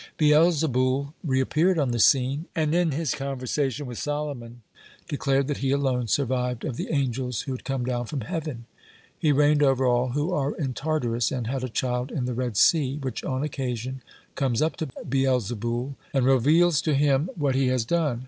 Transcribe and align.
Beelzeboul 0.17 1.13
reappeared 1.23 1.77
on 1.77 1.91
the 1.91 1.99
scene, 1.99 2.45
and 2.55 2.73
in 2.73 2.89
his 2.89 3.13
conversation 3.13 3.85
with 3.85 3.99
Solomon 3.99 4.63
declared 5.07 5.45
that 5.47 5.57
he 5.59 5.69
alone 5.69 6.07
survived 6.07 6.65
of 6.65 6.75
the 6.75 6.89
angels 6.89 7.41
who 7.41 7.51
had 7.51 7.63
come 7.63 7.83
down 7.83 8.07
from 8.07 8.21
heaven. 8.21 8.65
He 9.19 9.31
reigned 9.31 9.61
over 9.61 9.85
all 9.85 10.13
who 10.13 10.33
are 10.33 10.55
in 10.55 10.73
Tartarus, 10.73 11.31
and 11.31 11.45
had 11.45 11.63
a 11.63 11.69
child 11.69 12.11
in 12.11 12.25
the 12.25 12.33
Red 12.33 12.57
Sea, 12.57 12.97
which 12.97 13.23
on 13.23 13.43
occasion 13.43 14.01
comes 14.33 14.59
up 14.59 14.75
to 14.77 14.87
Beelzeboul 15.07 15.93
and 16.15 16.25
reveals 16.25 16.81
to 16.81 16.95
him 16.95 17.29
what 17.35 17.53
he 17.53 17.67
has 17.67 17.85
done. 17.85 18.19